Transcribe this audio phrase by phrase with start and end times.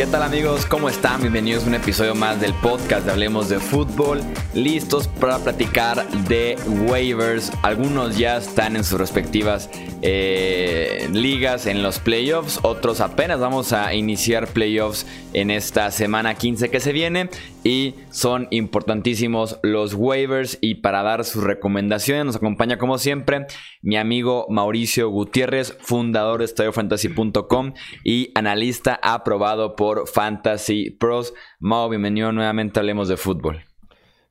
[0.00, 0.64] ¿Qué tal amigos?
[0.64, 1.20] ¿Cómo están?
[1.20, 4.22] Bienvenidos a un episodio más del podcast Hablemos de Fútbol.
[4.54, 6.56] Listos para platicar de
[6.88, 7.52] waivers.
[7.60, 9.68] Algunos ya están en sus respectivas
[10.02, 12.60] eh, ligas en los playoffs.
[12.62, 17.28] Otros apenas vamos a iniciar playoffs en esta semana 15 que se viene.
[17.64, 20.58] Y son importantísimos los waivers.
[20.60, 23.46] Y para dar sus recomendaciones nos acompaña como siempre
[23.82, 27.74] mi amigo Mauricio Gutiérrez, fundador de EstadioFantasy.com
[28.04, 31.34] y analista aprobado por Fantasy Pros.
[31.58, 33.69] Mao, bienvenido nuevamente, hablemos de fútbol.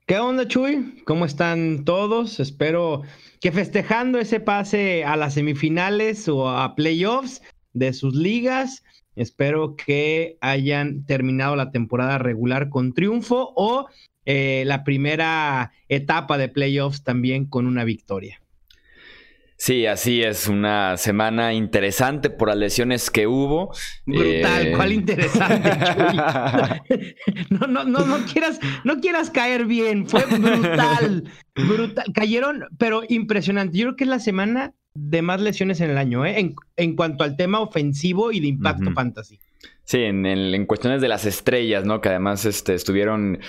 [0.09, 1.03] ¿Qué onda, Chuy?
[1.05, 2.39] ¿Cómo están todos?
[2.39, 3.03] Espero
[3.41, 8.83] que festejando ese pase a las semifinales o a playoffs de sus ligas,
[9.15, 13.87] espero que hayan terminado la temporada regular con triunfo o
[14.25, 18.41] eh, la primera etapa de playoffs también con una victoria.
[19.61, 23.75] Sí, así es, una semana interesante por las lesiones que hubo.
[24.05, 25.69] Brutal, eh, ¿cuál interesante?
[27.49, 32.05] no, no, no, no quieras, no quieras caer bien, fue brutal, brutal.
[32.13, 33.77] Cayeron, pero impresionante.
[33.77, 36.55] Yo creo que es la semana de más lesiones en el año, ¿eh?
[36.77, 39.41] en, cuanto al tema ofensivo y de impacto fantasy.
[39.83, 41.99] Sí, en, en, cuestiones de las estrellas, ¿no?
[41.99, 43.39] Que además este, estuvieron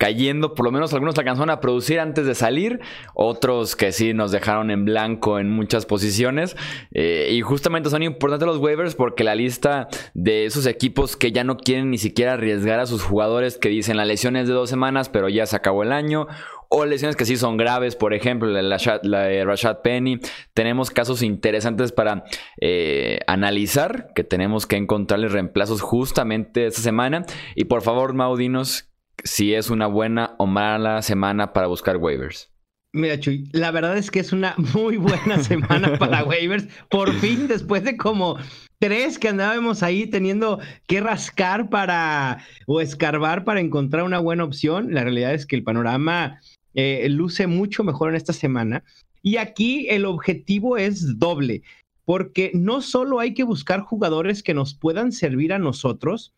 [0.00, 2.80] cayendo, por lo menos algunos alcanzaron a producir antes de salir,
[3.12, 6.56] otros que sí nos dejaron en blanco en muchas posiciones.
[6.90, 11.44] Eh, y justamente son importantes los waivers porque la lista de esos equipos que ya
[11.44, 14.70] no quieren ni siquiera arriesgar a sus jugadores, que dicen la lesión es de dos
[14.70, 16.26] semanas, pero ya se acabó el año,
[16.70, 18.78] o lesiones que sí son graves, por ejemplo, la,
[19.26, 20.20] de Rashad Penny.
[20.54, 22.24] Tenemos casos interesantes para
[22.58, 27.26] eh, analizar, que tenemos que encontrarles reemplazos justamente esta semana.
[27.54, 28.89] Y por favor, Maudinos,
[29.24, 32.50] si es una buena o mala semana para buscar waivers.
[32.92, 36.66] Mira, Chuy, la verdad es que es una muy buena semana para waivers.
[36.88, 38.36] Por fin, después de como
[38.80, 44.92] tres que andábamos ahí teniendo que rascar para o escarbar para encontrar una buena opción,
[44.92, 46.40] la realidad es que el panorama
[46.74, 48.82] eh, luce mucho mejor en esta semana.
[49.22, 51.62] Y aquí el objetivo es doble,
[52.04, 56.32] porque no solo hay que buscar jugadores que nos puedan servir a nosotros,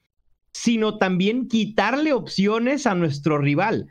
[0.52, 3.88] sino también quitarle opciones a nuestro rival.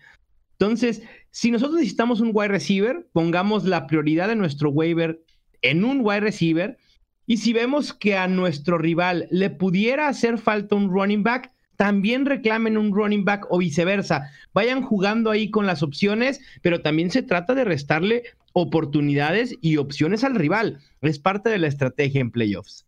[0.54, 1.02] Entonces,
[1.32, 5.24] si nosotros necesitamos un wide receiver, pongamos la prioridad de nuestro waiver
[5.62, 6.78] en un wide receiver.
[7.26, 12.26] Y si vemos que a nuestro rival le pudiera hacer falta un running back, también
[12.28, 14.30] reclamen un running back o viceversa.
[14.54, 18.24] Vayan jugando ahí con las opciones, pero también se trata de restarle
[18.54, 20.80] oportunidades y opciones al rival.
[21.02, 22.86] Es parte de la estrategia en playoffs.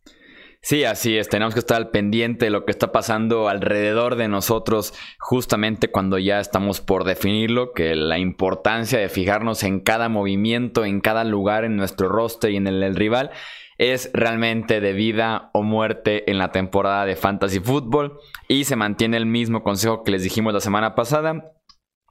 [0.64, 1.28] Sí, así es.
[1.28, 6.16] Tenemos que estar al pendiente de lo que está pasando alrededor de nosotros, justamente cuando
[6.16, 11.64] ya estamos por definirlo, que la importancia de fijarnos en cada movimiento, en cada lugar
[11.64, 13.30] en nuestro roster y en el del rival
[13.76, 19.18] es realmente de vida o muerte en la temporada de Fantasy Football y se mantiene
[19.18, 21.52] el mismo consejo que les dijimos la semana pasada.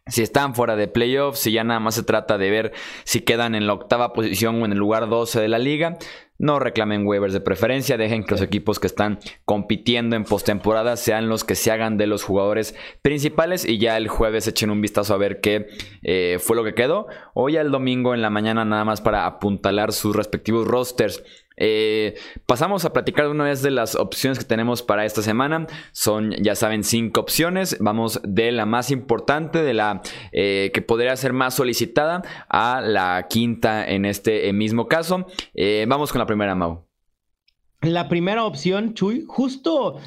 [0.06, 2.74] Si están fuera de playoffs, si ya nada más se trata de ver
[3.06, 5.98] si quedan en la octava posición o en el lugar 12 de la liga,
[6.44, 11.30] no reclamen waivers de preferencia, dejen que los equipos que están compitiendo en postemporada sean
[11.30, 15.14] los que se hagan de los jugadores principales y ya el jueves echen un vistazo
[15.14, 15.68] a ver qué
[16.02, 17.08] eh, fue lo que quedó.
[17.34, 21.24] O ya el domingo en la mañana nada más para apuntalar sus respectivos rosters.
[21.58, 22.16] Eh,
[22.46, 25.68] pasamos a platicar de una vez de las opciones que tenemos para esta semana.
[25.92, 27.78] Son, ya saben, cinco opciones.
[27.80, 33.28] Vamos de la más importante, de la eh, que podría ser más solicitada, a la
[33.30, 35.28] quinta en este mismo caso.
[35.54, 36.86] Eh, vamos con la primera, Mau.
[37.82, 40.00] La primera opción, Chuy, justo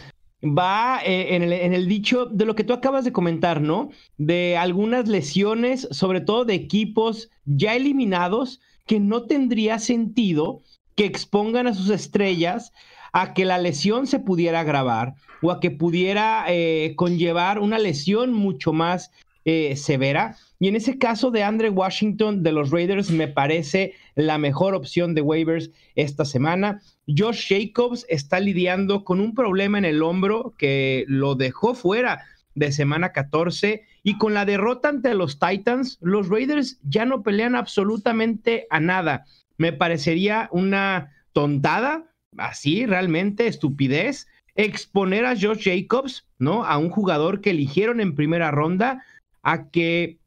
[0.43, 3.91] va en el, en, el, dicho de lo que tú acabas de comentar, ¿no?
[4.17, 10.63] De algunas lesiones, sobre todo de equipos ya eliminados, que no tendría sentido
[10.97, 12.73] que expongan a sus estrellas
[13.13, 18.33] a que la lesión se pudiera agravar o a que pudiera eh, conllevar una lesión
[18.33, 19.11] mucho más
[19.45, 20.37] eh, severa.
[20.59, 25.15] Y en ese caso de Andre Washington de los Raiders me parece la mejor opción
[25.15, 26.81] de waivers esta semana.
[27.07, 32.25] Josh Jacobs está lidiando con un problema en el hombro que lo dejó fuera
[32.55, 37.55] de semana 14 y con la derrota ante los Titans, los Raiders ya no pelean
[37.55, 39.27] absolutamente a nada
[39.59, 46.65] me parecería una tontada, así realmente, estupidez, exponer a Josh Jacobs, ¿no?
[46.65, 49.05] A un jugador que eligieron en primera ronda,
[49.43, 50.19] a que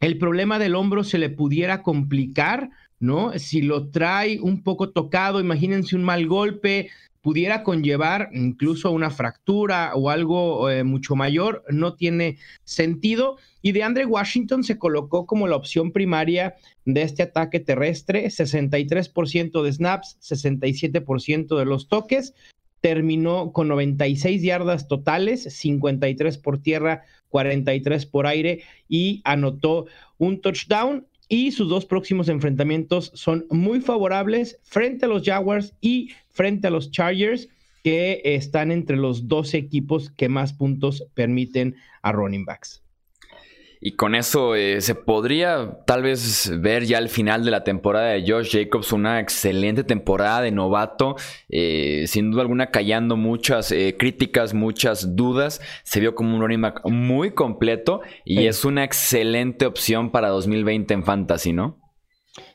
[0.00, 3.38] el problema del hombro se le pudiera complicar, ¿no?
[3.38, 6.90] Si lo trae un poco tocado, imagínense un mal golpe,
[7.20, 13.36] pudiera conllevar incluso una fractura o algo eh, mucho mayor, no tiene sentido.
[13.62, 19.62] Y de Andre Washington se colocó como la opción primaria de este ataque terrestre, 63%
[19.62, 22.34] de snaps, 67% de los toques.
[22.80, 29.84] terminó con 96 yardas totales, 53 por tierra, 43 por aire y anotó
[30.16, 31.06] un touchdown.
[31.32, 36.70] Y sus dos próximos enfrentamientos son muy favorables frente a los Jaguars y frente a
[36.70, 37.48] los Chargers,
[37.84, 42.82] que están entre los dos equipos que más puntos permiten a running backs.
[43.82, 48.08] Y con eso eh, se podría tal vez ver ya al final de la temporada
[48.08, 51.16] de Josh Jacobs una excelente temporada de novato,
[51.48, 55.62] eh, sin duda alguna callando muchas eh, críticas, muchas dudas.
[55.82, 60.92] Se vio como un running back muy completo y es una excelente opción para 2020
[60.92, 61.79] en Fantasy, ¿no?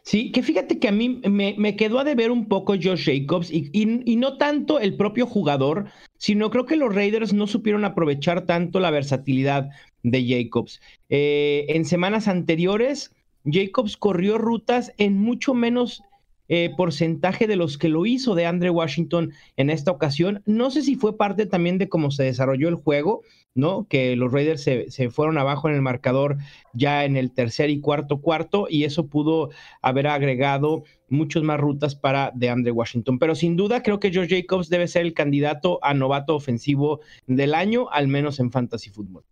[0.04, 4.16] Sí, que fíjate que a mí me, quedó a deber un poco Josh Jacobs y,
[4.16, 5.88] no tanto el propio jugador,
[6.18, 9.70] sino creo que los Raiders no supieron aprovechar tanto la versatilidad
[10.04, 10.82] de Jacobs.
[11.10, 13.12] Eh, en semanas anteriores,
[13.46, 16.04] Jacobs corrió rutas en mucho menos
[16.48, 20.44] eh, porcentaje de los que lo hizo de Andre Washington en esta ocasión.
[20.46, 23.22] No sé si fue parte también de cómo se desarrolló el juego,
[23.56, 23.88] ¿no?
[23.90, 26.38] Que los Raiders se, se, fueron abajo en el marcador
[26.74, 29.50] ya en el tercer y cuarto cuarto y eso pudo
[29.82, 33.18] haber agregado muchas más rutas para de Andre Washington.
[33.18, 37.54] Pero sin duda creo que George Jacobs debe ser el candidato a novato ofensivo del
[37.54, 39.24] año, al menos en Fantasy Football.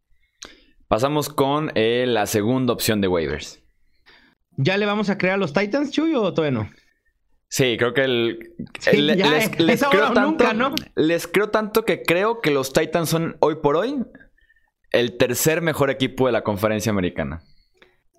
[0.88, 3.62] Pasamos con eh, la segunda opción de waivers.
[4.58, 6.70] ¿Ya le vamos a crear a los Titans, Chuy, o todavía no?
[7.54, 8.40] Sí, creo que el,
[8.96, 10.74] les, creo tanto, ¿no?
[10.96, 14.04] les creo tanto que creo que los Titans son hoy por hoy
[14.90, 17.44] el tercer mejor equipo de la conferencia americana.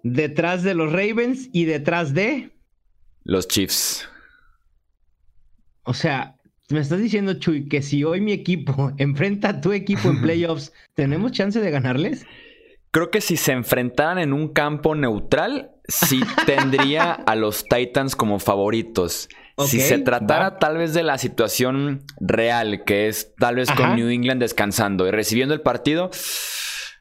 [0.04, 2.52] Detrás de los Ravens y detrás de
[3.24, 4.08] los Chiefs.
[5.82, 6.36] O sea,
[6.70, 10.72] me estás diciendo, Chuy, que si hoy mi equipo enfrenta a tu equipo en playoffs,
[10.94, 12.24] ¿tenemos chance de ganarles?
[12.92, 18.38] Creo que si se enfrentaran en un campo neutral, sí tendría a los Titans como
[18.38, 19.28] favoritos.
[19.66, 24.08] si se tratara tal vez de la situación real, que es tal vez con New
[24.08, 26.10] England descansando y recibiendo el partido,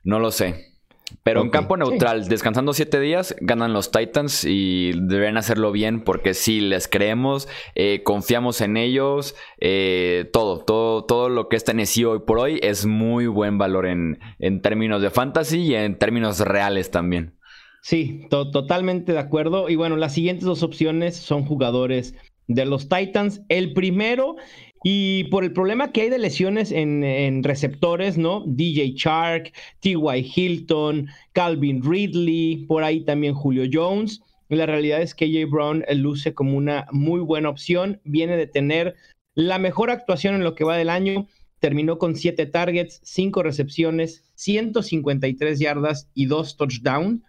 [0.04, 0.74] no lo sé.
[1.22, 6.34] Pero en campo neutral, descansando siete días, ganan los Titans y deben hacerlo bien porque
[6.34, 12.06] si les creemos, eh, confiamos en ellos, eh, todo, todo, todo lo que es Tennessee
[12.06, 16.40] hoy por hoy es muy buen valor en, en términos de fantasy y en términos
[16.40, 17.36] reales también.
[17.84, 19.70] Sí, totalmente de acuerdo.
[19.70, 22.16] Y bueno, las siguientes dos opciones son jugadores
[22.48, 23.42] de los Titans.
[23.50, 24.38] El primero
[24.86, 28.46] y por el problema que hay de lesiones en, receptores, ¿no?
[28.48, 30.32] DJ Chark, T.Y.
[30.34, 34.22] Hilton, Calvin Ridley, por ahí también Julio Jones.
[34.48, 35.46] La realidad es que J.
[35.52, 38.00] Brown luce como una muy buena opción.
[38.06, 38.96] Viene de tener
[39.36, 41.28] la mejor actuación en lo que va del año.
[41.60, 47.22] Terminó con siete targets, cinco recepciones, 153 yardas y dos touchdowns.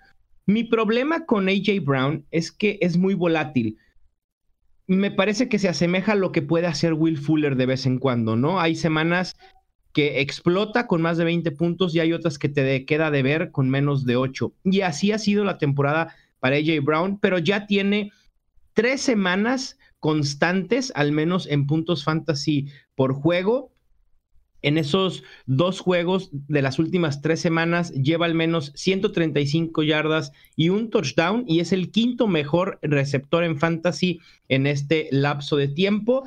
[0.47, 3.79] Mi problema con AJ Brown es que es muy volátil
[4.87, 7.99] me parece que se asemeja a lo que puede hacer Will Fuller de vez en
[7.99, 8.61] cuando, ¿no?
[8.61, 9.37] Hay semanas
[9.93, 13.51] que explota con más de 20 puntos y hay otras que te queda de ver
[13.51, 14.53] con menos de 8.
[14.65, 18.11] Y así ha sido la temporada para AJ Brown, pero ya tiene
[18.75, 23.73] tres semanas constantes, al menos en puntos fantasy por juego,
[24.65, 30.71] en esos dos juegos de las últimas tres semanas lleva al menos 135 yardas y
[30.71, 36.25] un touchdown y es el quinto mejor receptor en fantasy en este lapso de tiempo.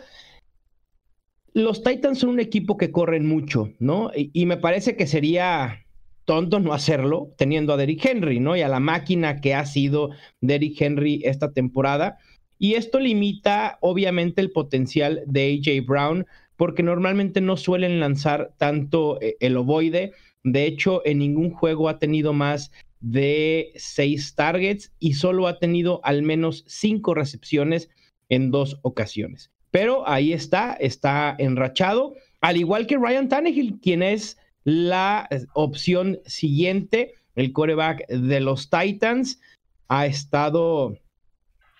[1.53, 4.11] Los Titans son un equipo que corren mucho, ¿no?
[4.15, 5.85] Y, me parece que sería
[6.25, 8.55] tonto no hacerlo teniendo a Derrick Henry, ¿no?
[8.55, 12.19] Y a la máquina que ha sido Derrick Henry esta temporada.
[12.59, 19.21] Y esto limita obviamente el potencial de AJ Brown porque normalmente no suelen lanzar tanto
[19.21, 20.13] eh, el ovoide.
[20.43, 26.01] De hecho, en ningún juego ha tenido más de seis targets y solo ha tenido
[26.03, 27.89] al menos cinco recepciones
[28.27, 29.51] en dos ocasiones.
[29.71, 36.19] Pero ahí está, está enrachado, al igual que Ryan Tannehill, quien es la eh, opción
[36.25, 39.39] siguiente, el coreback de los Titans,
[39.87, 40.97] ha estado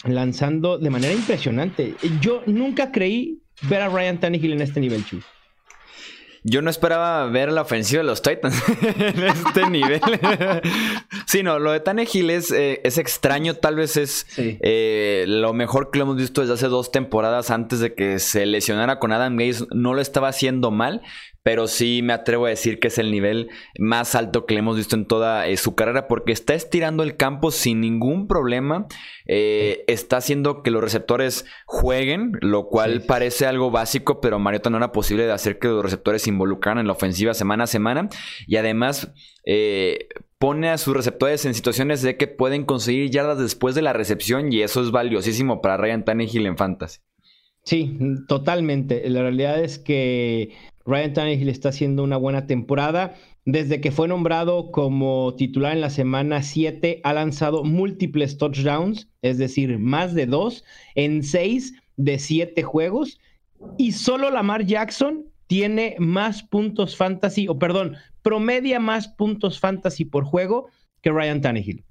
[0.06, 1.96] lanzando de manera impresionante.
[2.22, 5.22] Yo nunca creí ver a Ryan Tannehill en este nivel, Chu.
[6.44, 10.02] Yo no esperaba ver la ofensiva de los Titans en este nivel.
[11.28, 15.92] Sí, no, lo de Tannehill es, eh, es extraño, tal vez es eh, lo mejor
[15.92, 19.36] que lo hemos visto desde hace dos temporadas antes de que se lesionara con Adam
[19.38, 19.66] Gates.
[19.72, 21.02] No lo estaba haciendo mal,
[21.48, 23.48] pero sí me atrevo a decir que es el nivel
[23.80, 27.16] más alto que le hemos visto en toda eh, su carrera porque está estirando el
[27.16, 28.86] campo sin ningún problema,
[29.28, 34.76] eh, está haciendo que los receptores jueguen, lo cual parece algo básico, pero Mariota no
[34.76, 38.10] era posible de hacer que los receptores se involucraran en la ofensiva semana a semana.
[38.46, 39.14] Y además...
[39.46, 43.94] Eh, pone a sus receptores en situaciones de que pueden conseguir yardas después de la
[43.94, 47.00] recepción y eso es valiosísimo para Ryan Tannehill en Fantasy.
[47.64, 49.10] Sí, totalmente.
[49.10, 50.52] La realidad es que
[50.86, 53.16] Ryan Tannehill está haciendo una buena temporada.
[53.44, 59.38] Desde que fue nombrado como titular en la semana 7, ha lanzado múltiples touchdowns, es
[59.38, 60.64] decir, más de dos
[60.96, 63.20] en seis de siete juegos.
[63.78, 70.26] Y solo Lamar Jackson tiene más puntos fantasy, o perdón, promedia más puntos fantasy por
[70.26, 70.68] juego
[71.02, 71.86] que Ryan Tannehill.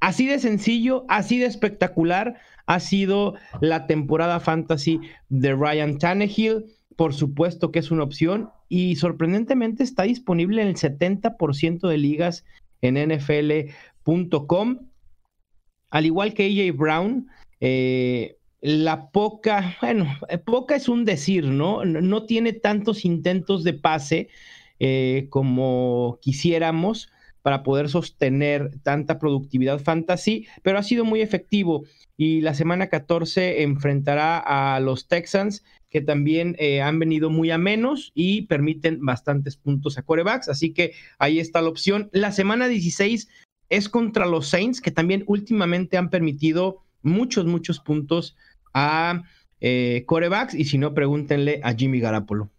[0.00, 6.64] Así de sencillo, así de espectacular ha sido la temporada fantasy de Ryan Tannehill.
[6.96, 12.44] Por supuesto que es una opción y sorprendentemente está disponible en el 70% de ligas
[12.80, 14.78] en nfl.com.
[15.90, 17.28] Al igual que AJ Brown,
[17.60, 21.84] eh, la poca, bueno, eh, poca es un decir, ¿no?
[21.84, 24.30] No tiene tantos intentos de pase
[24.80, 27.10] eh, como quisiéramos
[27.42, 31.84] para poder sostener tanta productividad fantasy, pero ha sido muy efectivo
[32.16, 37.58] y la semana 14 enfrentará a los Texans que también eh, han venido muy a
[37.58, 42.10] menos y permiten bastantes puntos a corebacks, así que ahí está la opción.
[42.12, 43.28] La semana 16
[43.70, 48.36] es contra los Saints que también últimamente han permitido muchos, muchos puntos
[48.74, 49.22] a
[49.60, 52.50] eh, corebacks y si no, pregúntenle a Jimmy Garapolo.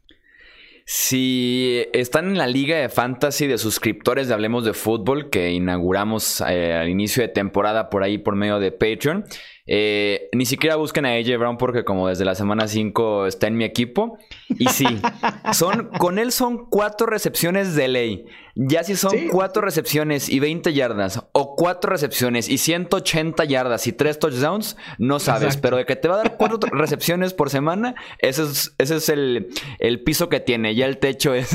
[0.94, 6.44] Si están en la liga de fantasy de suscriptores de Hablemos de Fútbol que inauguramos
[6.46, 9.24] eh, al inicio de temporada por ahí por medio de Patreon,
[9.74, 13.56] eh, ni siquiera busquen a AJ Brown porque como desde la semana 5 está en
[13.56, 14.18] mi equipo.
[14.50, 14.86] Y sí,
[15.54, 18.26] son, con él son cuatro recepciones de ley.
[18.56, 23.94] Ya si son cuatro recepciones y 20 yardas, o cuatro recepciones y 180 yardas y
[23.94, 25.56] tres touchdowns, no sabes.
[25.56, 29.08] Pero de que te va a dar cuatro recepciones por semana, ese es, ese es
[29.08, 30.76] el, piso que tiene.
[30.76, 31.48] Ya el techo es,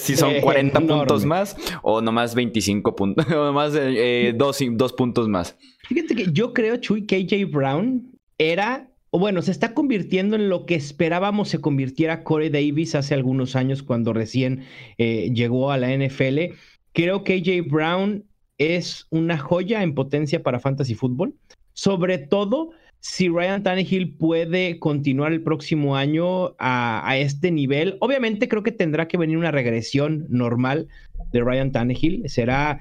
[0.00, 5.28] si son 40 puntos más o nomás 25 puntos, o nomás eh, dos, dos puntos
[5.28, 5.56] más.
[5.86, 10.48] Fíjate que yo creo, Chuy, que AJ Brown era, o bueno, se está convirtiendo en
[10.48, 14.64] lo que esperábamos se convirtiera Corey Davis hace algunos años cuando recién
[14.98, 16.54] eh, llegó a la NFL.
[16.92, 18.24] Creo que AJ Brown
[18.58, 21.34] es una joya en potencia para fantasy fútbol,
[21.72, 22.70] sobre todo
[23.00, 27.98] si Ryan Tannehill puede continuar el próximo año a, a, este nivel.
[28.00, 30.88] Obviamente creo que tendrá que venir una regresión normal
[31.30, 32.22] de Ryan Tannehill.
[32.30, 32.80] Será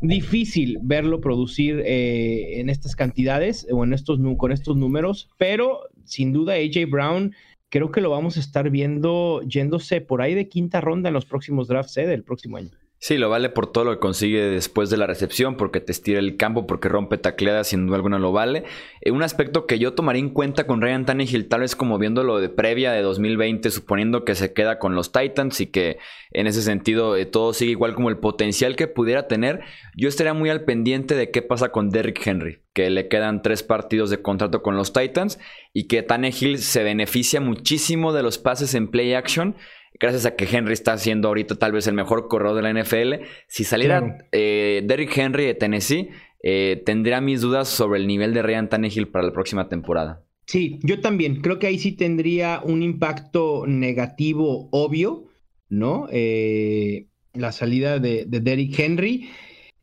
[0.00, 6.32] difícil verlo producir eh, en estas cantidades o en estos, con estos números, pero sin
[6.32, 7.34] duda AJ Brown
[7.68, 11.26] creo que lo vamos a estar viendo yéndose por ahí de quinta ronda en los
[11.26, 12.70] próximos drafts eh, del próximo año.
[13.06, 16.18] Sí, lo vale por todo lo que consigue después de la recepción, porque te estira
[16.18, 18.64] el campo, porque rompe tacleadas, sin duda alguna lo vale.
[19.00, 22.40] Eh, un aspecto que yo tomaría en cuenta con Ryan Tannehill, tal vez como viéndolo
[22.40, 25.98] de previa de 2020, suponiendo que se queda con los Titans y que
[26.32, 29.60] en ese sentido eh, todo sigue igual como el potencial que pudiera tener,
[29.96, 33.62] yo estaría muy al pendiente de qué pasa con Derrick Henry, que le quedan tres
[33.62, 35.38] partidos de contrato con los Titans
[35.72, 39.54] y que Tannehill se beneficia muchísimo de los pases en play action
[39.98, 43.24] gracias a que Henry está siendo ahorita tal vez el mejor corredor de la NFL.
[43.48, 46.10] Si saliera eh, Derrick Henry de Tennessee,
[46.42, 50.22] eh, tendría mis dudas sobre el nivel de Ryan Tannehill para la próxima temporada.
[50.46, 51.40] Sí, yo también.
[51.40, 55.26] Creo que ahí sí tendría un impacto negativo obvio,
[55.68, 56.06] ¿no?
[56.12, 59.28] Eh, la salida de, de Derrick Henry.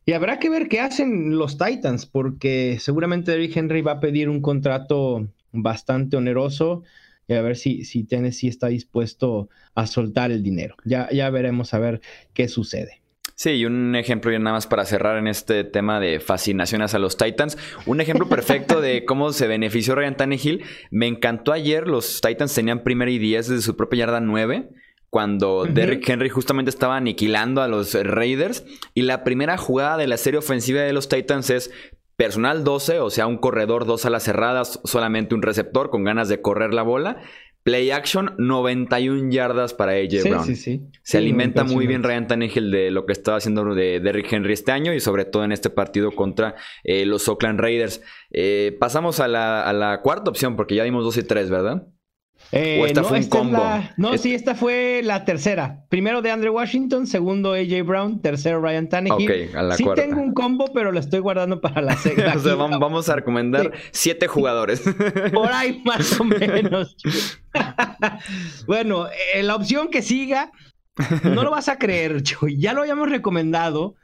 [0.06, 4.28] Y habrá que ver qué hacen los Titans, porque seguramente Derrick Henry va a pedir
[4.28, 6.82] un contrato bastante oneroso
[7.28, 10.76] y a ver si, si Tennessee está dispuesto a soltar el dinero.
[10.84, 12.00] Ya, ya veremos a ver
[12.32, 13.00] qué sucede.
[13.36, 17.00] Sí, y un ejemplo ya nada más para cerrar en este tema de fascinaciones a
[17.00, 17.58] los Titans.
[17.84, 20.62] Un ejemplo perfecto de cómo se benefició Ryan Tannehill.
[20.90, 24.68] Me encantó ayer, los Titans tenían primera y 10 desde su propia yarda 9
[25.10, 28.64] cuando Derrick Henry justamente estaba aniquilando a los Raiders.
[28.94, 31.70] Y la primera jugada de la serie ofensiva de los Titans es
[32.16, 36.40] Personal 12, o sea, un corredor, dos alas cerradas, solamente un receptor con ganas de
[36.40, 37.22] correr la bola.
[37.64, 40.44] Play action, 91 yardas para AJ Brown.
[40.44, 40.82] Sí, sí.
[41.02, 44.70] Se alimenta muy bien Ryan Tannehill de lo que estaba haciendo de Derrick Henry este
[44.70, 48.02] año y sobre todo en este partido contra eh, los Oakland Raiders.
[48.30, 51.86] Eh, pasamos a la, a la, cuarta opción porque ya dimos 2 y 3, ¿verdad?
[52.52, 53.64] Eh, ¿O esta no, fue un combo?
[53.96, 55.84] No, sí, esta fue la tercera.
[55.88, 59.48] Primero de Andre Washington, segundo AJ Brown, tercero Ryan Tannehill.
[59.48, 60.02] Ok, a la sí cuarta.
[60.02, 62.34] tengo un combo, pero lo estoy guardando para la segunda.
[62.36, 64.82] o sea, vamos a recomendar siete jugadores.
[65.32, 66.96] Por ahí más o menos.
[68.66, 70.52] bueno, eh, la opción que siga,
[71.24, 72.58] no lo vas a creer, Chuy.
[72.58, 73.96] Ya lo habíamos recomendado.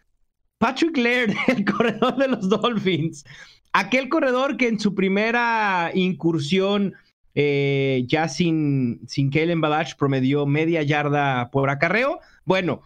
[0.58, 3.24] Patrick Laird, el corredor de los Dolphins.
[3.72, 6.94] Aquel corredor que en su primera incursión
[7.34, 12.20] eh, ya sin, sin Kalen Balach promedió media yarda por acarreo.
[12.44, 12.82] Bueno,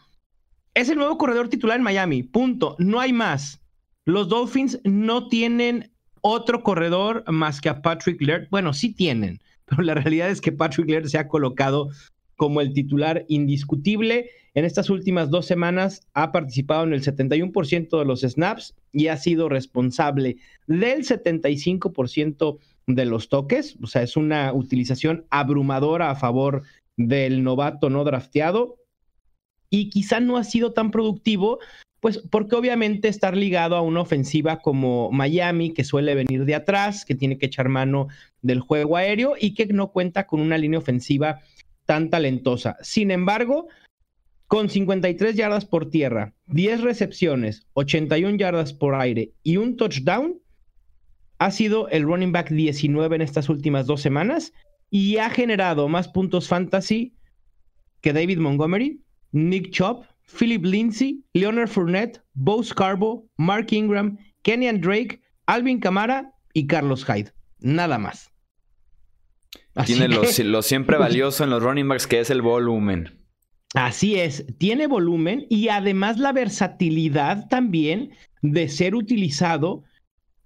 [0.75, 2.77] es el nuevo corredor titular en Miami, punto.
[2.79, 3.61] No hay más.
[4.05, 8.49] Los Dolphins no tienen otro corredor más que a Patrick Laird.
[8.51, 11.89] Bueno, sí tienen, pero la realidad es que Patrick Laird se ha colocado
[12.37, 14.31] como el titular indiscutible.
[14.55, 19.17] En estas últimas dos semanas ha participado en el 71% de los snaps y ha
[19.17, 20.37] sido responsable
[20.67, 23.77] del 75% de los toques.
[23.83, 26.63] O sea, es una utilización abrumadora a favor
[26.97, 28.77] del novato no drafteado.
[29.71, 31.59] Y quizá no ha sido tan productivo,
[32.01, 37.05] pues porque obviamente estar ligado a una ofensiva como Miami, que suele venir de atrás,
[37.05, 38.09] que tiene que echar mano
[38.43, 41.41] del juego aéreo y que no cuenta con una línea ofensiva
[41.87, 42.77] tan talentosa.
[42.83, 43.69] Sin embargo,
[44.47, 50.41] con 53 yardas por tierra, 10 recepciones, 81 yardas por aire y un touchdown,
[51.39, 54.53] ha sido el running back 19 en estas últimas dos semanas
[54.91, 57.15] y ha generado más puntos fantasy
[58.01, 59.01] que David Montgomery,
[59.33, 60.05] Nick Chop,
[60.39, 67.33] Philip Lindsay, Leonard Fournette, Bo Scarbo, Mark Ingram, Kenyan Drake, Alvin Kamara y Carlos Hyde.
[67.61, 68.31] Nada más.
[69.87, 73.25] Tiene lo, siempre valioso en los running backs, que es el volumen.
[73.75, 79.83] Así es, tiene volumen y además la versatilidad también de ser utilizado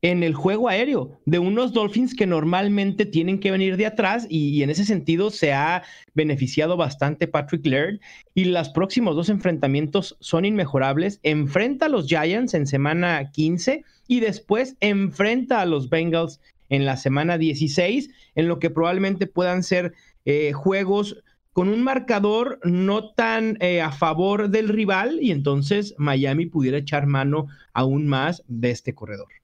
[0.02, 4.62] en el juego aéreo de unos Dolphins que normalmente tienen que venir de atrás y,
[4.62, 5.82] en ese sentido se ha
[6.14, 8.00] beneficiado bastante Patrick Laird
[8.34, 11.20] y los próximos dos enfrentamientos son inmejorables.
[11.22, 16.96] Enfrenta a los Giants en semana 15 y después enfrenta a los Bengals en la
[16.96, 23.56] semana 16, en lo que probablemente puedan ser eh, juegos con un marcador no tan
[23.60, 28.94] eh, a favor del rival y entonces Miami pudiera echar mano aún más de este
[28.94, 29.37] corredor.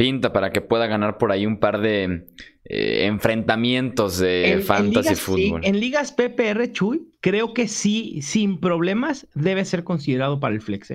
[0.00, 2.26] Pinta para que pueda ganar por ahí un par de
[2.64, 5.60] eh, enfrentamientos de fantasy fútbol.
[5.62, 10.94] en ligas PPR, Chuy, creo que sí, sin problemas, debe ser considerado para el flex.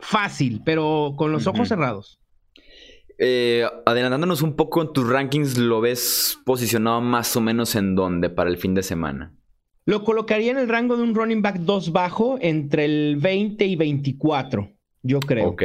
[0.00, 2.18] Fácil, pero con los ojos cerrados.
[3.16, 8.28] Eh, adelantándonos un poco en tus rankings, ¿lo ves posicionado más o menos en dónde
[8.28, 9.32] para el fin de semana?
[9.84, 13.76] Lo colocaría en el rango de un running back 2 bajo entre el 20 y
[13.76, 14.68] 24,
[15.02, 15.46] yo creo.
[15.46, 15.62] Ok.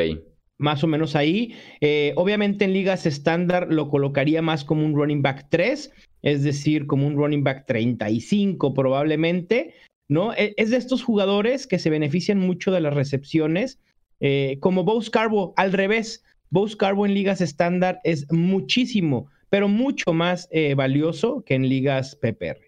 [0.59, 1.53] Más o menos ahí.
[1.81, 5.91] Eh, obviamente en ligas estándar lo colocaría más como un running back 3,
[6.23, 9.75] es decir, como un running back 35 probablemente,
[10.07, 10.33] ¿no?
[10.33, 13.79] E, es de estos jugadores que se benefician mucho de las recepciones,
[14.19, 16.23] eh, como Bo Carbo, al revés.
[16.49, 22.15] Bo Carbo en ligas estándar es muchísimo, pero mucho más eh, valioso que en ligas
[22.15, 22.67] PPR.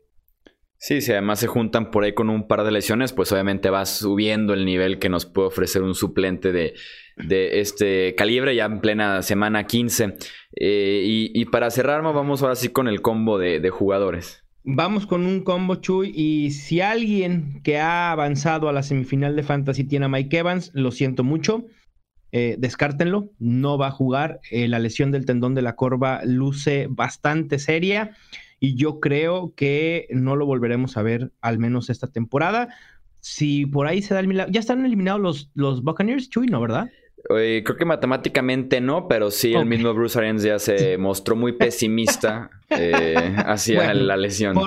[0.82, 3.86] Sí, si además se juntan por ahí con un par de lesiones, pues obviamente va
[3.86, 6.74] subiendo el nivel que nos puede ofrecer un suplente de,
[7.28, 10.16] este calibre ya en plena semana 15.
[10.56, 11.04] Eh,
[11.34, 14.44] y, para cerrar, vamos ahora sí con el combo de, de jugadores.
[14.64, 16.12] Vamos con un combo, Chuy.
[16.16, 20.72] Y si alguien que ha avanzado a la semifinal de Fantasy tiene a Mike Evans,
[20.74, 21.66] lo siento mucho.
[22.32, 24.40] Eh, descártenlo, no va a jugar.
[24.52, 28.12] Eh, la lesión del tendón de la corva luce bastante seria
[28.60, 32.70] y yo creo que no lo volveremos a ver al menos esta temporada.
[33.22, 36.62] Si por ahí se da el milagro, ya están eliminados los, los Buccaneers, Chuy, ¿no,
[36.62, 36.90] verdad?
[37.38, 41.54] Eh, creo que matemáticamente no, pero sí, el mismo Bruce Arians ya se mostró muy
[41.54, 42.50] pesimista
[43.46, 44.58] hacia la lesión.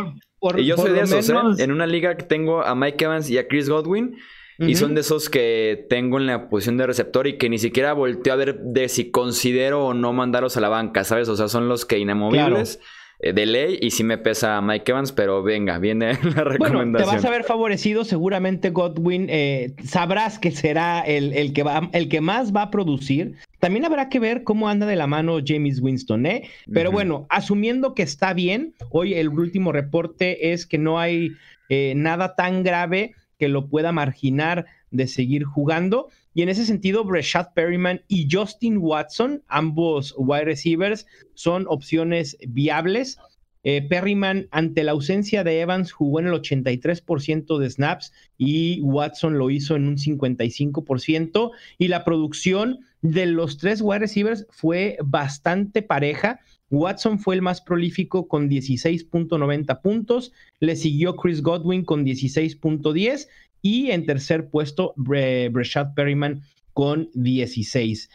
[0.57, 3.49] y yo soy de esos, En una liga que tengo a Mike Evans y a
[3.49, 4.17] Chris Godwin,
[4.59, 7.95] y son de esos que tengo en la posición de receptor y que ni siquiera
[7.95, 11.29] volteo a ver de si considero o no mandarlos a la banca, ¿sabes?
[11.29, 12.77] O sea, son los que inamovibles.
[12.77, 12.81] Eh,
[13.23, 16.93] de ley y sí me pesa Mike Evans, pero venga, viene la recomendación.
[16.93, 21.63] Bueno, te vas a ver favorecido, seguramente Godwin, eh, sabrás que será el, el, que
[21.63, 23.37] va, el que más va a producir.
[23.61, 26.49] También habrá que ver cómo anda de la mano James Winston, ¿eh?
[26.73, 31.31] Pero bueno, asumiendo que está bien, hoy el último reporte es que no hay
[31.69, 36.09] eh, nada tan grave que lo pueda marginar de seguir jugando.
[36.35, 43.19] Y en ese sentido, Breshad Perryman y Justin Watson, ambos wide receivers, son opciones viables.
[43.65, 49.39] Eh, Perryman, ante la ausencia de Evans, jugó en el 83% de snaps y Watson
[49.39, 51.51] lo hizo en un 55%.
[51.79, 56.41] Y la producción de los tres wide receivers fue bastante pareja.
[56.71, 63.29] Watson fue el más prolífico con 16.90 puntos, le siguió Chris Godwin con 16.10
[63.63, 66.43] y en tercer puesto Breshad Perryman
[66.75, 68.11] con 16.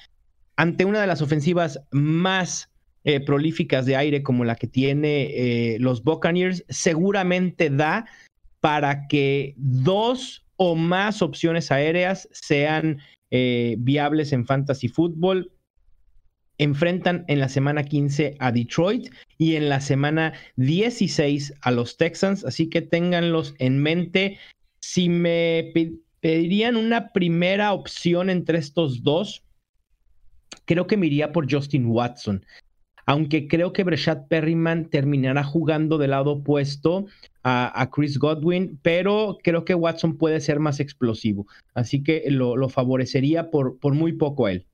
[0.58, 2.70] Ante una de las ofensivas más
[3.04, 8.06] eh, prolíficas de aire como la que tiene eh, los Buccaneers, seguramente da
[8.60, 13.00] para que dos o más opciones aéreas sean
[13.32, 15.52] eh, viables en fantasy football
[16.58, 22.44] enfrentan en la semana 15 a Detroit y en la semana 16 a los Texans,
[22.46, 24.40] así que ténganlos en mente.
[24.90, 25.74] Si me
[26.22, 29.44] pedirían una primera opción entre estos dos,
[30.64, 32.46] creo que me iría por Justin Watson.
[33.06, 37.06] aunque creo que Breshad Perryman terminará jugando del lado opuesto
[37.44, 43.52] a, Chris Godwin, pero creo que Watson puede ser más explosivo, así que lo, favorecería
[43.52, 44.68] por, por muy poco a él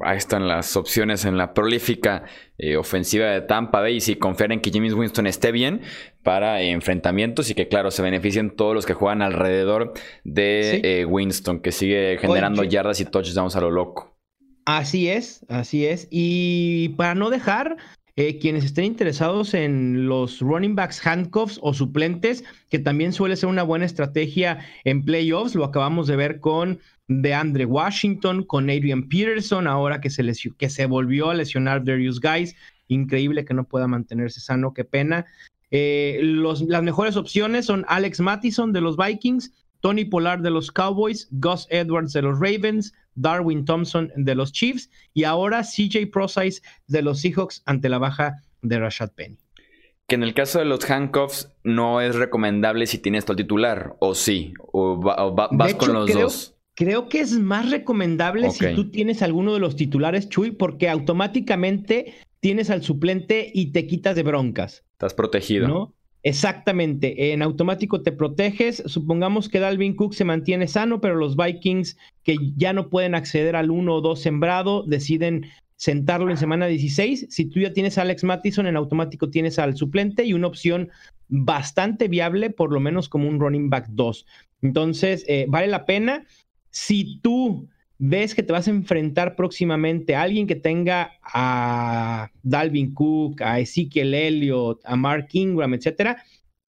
[0.00, 2.24] ahí están las opciones en la prolífica
[2.58, 3.96] eh, ofensiva de Tampa Bay.
[3.96, 5.82] Y si confían en que James Winston esté bien
[6.22, 9.94] para enfrentamientos y que, claro, se beneficien todos los que juegan alrededor
[10.24, 14.16] de eh, Winston, que sigue generando yardas y touchdowns a lo loco.
[14.64, 16.08] Así es, así es.
[16.10, 17.76] Y para no dejar.
[18.18, 23.50] Eh, quienes estén interesados en los running backs handcuffs o suplentes, que también suele ser
[23.50, 29.08] una buena estrategia en playoffs, lo acabamos de ver con de Andre Washington, con Adrian
[29.08, 30.24] Peterson, ahora que se,
[30.56, 32.56] que se volvió a lesionar Darius Guys.
[32.88, 35.26] Increíble que no pueda mantenerse sano, qué pena.
[35.70, 41.28] Eh, las mejores opciones son Alex Mattison de los Vikings, Tony Pollard de los Cowboys,
[41.32, 47.02] Gus Edwards de los Ravens, Darwin Thompson de los Chiefs y ahora CJ Procise de
[47.02, 49.38] los Seahawks ante la baja de Rashad Penny.
[50.06, 54.14] Que en el caso de los handcuffs no es recomendable si tienes todo titular, o
[54.14, 56.55] sí, o, vas con los dos.
[56.76, 62.14] Creo que es más recomendable si tú tienes alguno de los titulares, Chuy, porque automáticamente
[62.40, 64.84] tienes al suplente y te quitas de broncas.
[64.92, 65.66] Estás protegido.
[65.66, 65.94] ¿no?
[66.22, 68.82] Exactamente, en automático te proteges.
[68.84, 73.56] Supongamos que Dalvin Cook se mantiene sano, pero los Vikings que ya no pueden acceder
[73.56, 77.28] al 1 o 2 sembrado deciden sentarlo en semana 16.
[77.30, 80.90] Si tú ya tienes a Alex Mattison, en automático tienes al suplente y una opción
[81.28, 84.26] bastante viable, por lo menos como un running back 2.
[84.62, 86.26] Entonces, eh, vale la pena.
[86.76, 92.92] Si tú ves que te vas a enfrentar próximamente a alguien que tenga a Dalvin
[92.92, 96.22] Cook, a Ezekiel Elliott, a Mark Ingram, etcétera,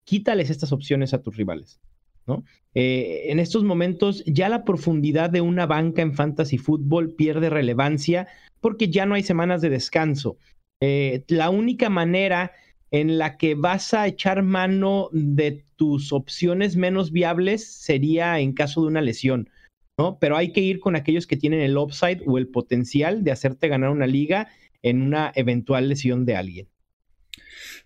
[0.04, 1.80] quítales estas opciones a tus rivales.
[2.26, 2.44] ¿no?
[2.74, 8.28] Eh, en estos momentos ya la profundidad de una banca en fantasy fútbol pierde relevancia
[8.60, 10.36] porque ya no hay semanas de descanso.
[10.80, 12.52] Eh, la única manera
[12.90, 18.82] en la que vas a echar mano de tus opciones menos viables sería en caso
[18.82, 19.48] de una lesión.
[19.98, 20.18] ¿No?
[20.18, 23.68] Pero hay que ir con aquellos que tienen el upside o el potencial de hacerte
[23.68, 24.48] ganar una liga
[24.82, 26.68] en una eventual lesión de alguien.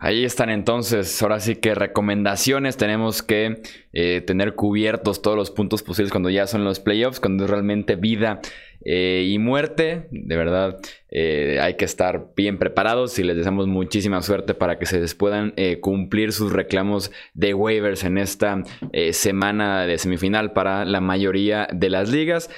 [0.00, 3.62] Ahí están entonces, ahora sí que recomendaciones, tenemos que
[3.92, 7.96] eh, tener cubiertos todos los puntos posibles cuando ya son los playoffs, cuando es realmente
[7.96, 8.40] vida
[8.84, 10.06] eh, y muerte.
[10.12, 10.78] De verdad,
[11.10, 15.16] eh, hay que estar bien preparados y les deseamos muchísima suerte para que se les
[15.16, 18.62] puedan cumplir sus reclamos de waivers en esta
[19.10, 22.50] semana de semifinal para la mayoría de las ligas.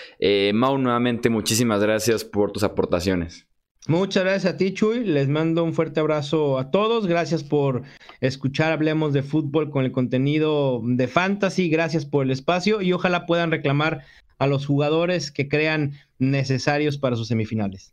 [0.53, 3.50] Mau, nuevamente muchísimas gracias por tus aportaciones.
[3.91, 5.05] Muchas gracias a ti, Chuy.
[5.05, 7.09] Les mando un fuerte abrazo a todos.
[7.09, 7.83] Gracias por
[8.21, 11.69] escuchar Hablemos de Fútbol con el contenido de Fantasy.
[11.69, 14.05] Gracias por el espacio y ojalá puedan reclamar
[14.39, 17.91] a los jugadores que crean necesarios para sus semifinales.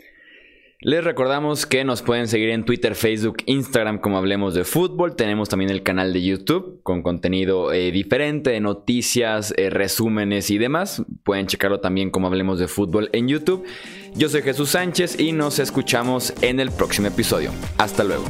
[0.79, 5.15] Les recordamos que nos pueden seguir en Twitter, Facebook, Instagram como Hablemos de Fútbol.
[5.15, 11.01] Tenemos también el canal de YouTube con contenido eh, diferente, noticias, eh, resúmenes y demás.
[11.23, 13.65] Pueden checarlo también como Hablemos de Fútbol en YouTube.
[14.13, 17.49] Yo soy Jesús Sánchez y nos escuchamos en el próximo episodio.
[17.79, 18.25] Hasta luego.